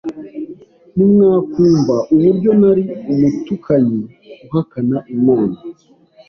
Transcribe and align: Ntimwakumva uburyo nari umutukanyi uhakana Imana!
Ntimwakumva 0.95 1.95
uburyo 2.13 2.51
nari 2.61 2.83
umutukanyi 3.11 4.01
uhakana 4.45 4.97
Imana! 5.15 5.57